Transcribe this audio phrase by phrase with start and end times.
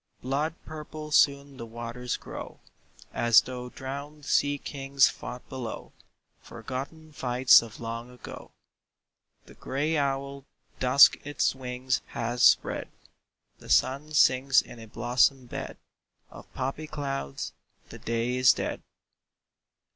[0.23, 2.59] Blood purple soon the waters grow,
[3.13, 5.93] As though drowned sea kings fought below
[6.39, 8.49] Forgotten fights of long ago.
[9.45, 10.43] The gray owl
[10.79, 12.89] Dusk its wings has spread;
[13.59, 15.77] The sun sinks in a blossom bed
[16.31, 17.53] Of poppy clouds;
[17.89, 18.81] the day is dead.